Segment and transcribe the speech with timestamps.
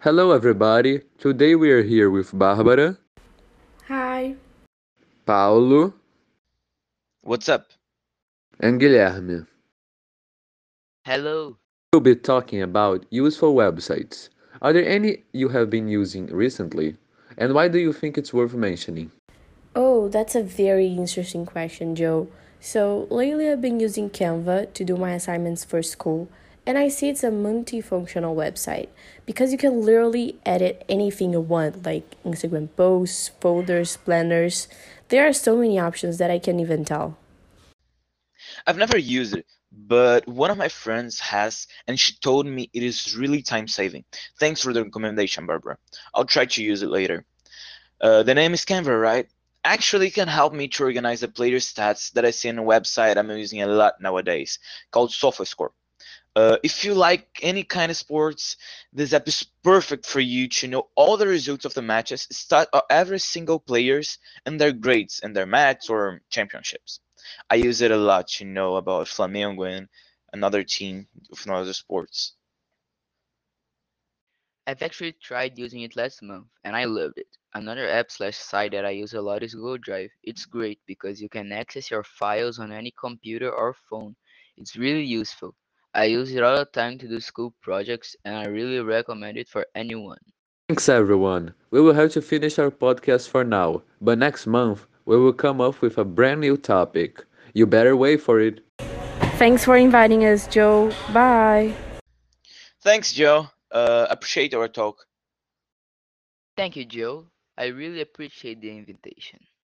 [0.00, 1.00] Hello, everybody.
[1.18, 2.96] Today we are here with Bárbara,
[3.88, 4.34] Hi.
[5.26, 5.92] Paulo,
[7.22, 7.66] What's up?
[8.60, 9.46] and Guilherme.
[11.04, 11.56] Hello.
[11.92, 14.28] We'll be talking about useful websites.
[14.62, 16.96] Are there any you have been using recently?
[17.36, 19.10] And why do you think it's worth mentioning?
[19.74, 22.28] Oh, that's a very interesting question, Joe.
[22.60, 26.28] So, lately I've been using Canva to do my assignments for school,
[26.68, 28.88] and I see it's a multifunctional website
[29.24, 34.68] because you can literally edit anything you want, like Instagram posts, folders, planners.
[35.08, 37.16] There are so many options that I can't even tell.
[38.66, 42.82] I've never used it, but one of my friends has, and she told me it
[42.82, 44.04] is really time saving.
[44.38, 45.78] Thanks for the recommendation, Barbara.
[46.12, 47.24] I'll try to use it later.
[47.98, 49.26] Uh, the name is Canva, right?
[49.64, 53.16] Actually, can help me to organize the player stats that I see on a website
[53.16, 54.58] I'm using a lot nowadays
[54.90, 55.70] called SofaScore.
[56.36, 58.56] Uh, if you like any kind of sports,
[58.92, 62.68] this app is perfect for you to know all the results of the matches, start
[62.90, 67.00] every single players and their grades in their match or championships.
[67.50, 69.88] I use it a lot to know about Flamengo and
[70.32, 72.34] another team from other sports.
[74.66, 77.26] I've actually tried using it last month and I loved it.
[77.54, 80.10] Another app slash site that I use a lot is Google Drive.
[80.22, 84.14] It's great because you can access your files on any computer or phone.
[84.58, 85.54] It's really useful.
[85.94, 89.48] I use it all the time to do school projects and I really recommend it
[89.48, 90.18] for anyone.
[90.68, 91.54] Thanks, everyone.
[91.70, 95.60] We will have to finish our podcast for now, but next month we will come
[95.60, 97.24] up with a brand new topic.
[97.54, 98.60] You better wait for it.
[99.38, 100.92] Thanks for inviting us, Joe.
[101.12, 101.74] Bye.
[102.82, 103.48] Thanks, Joe.
[103.70, 105.06] Uh, appreciate our talk.
[106.56, 107.26] Thank you, Joe.
[107.56, 109.40] I really appreciate the invitation.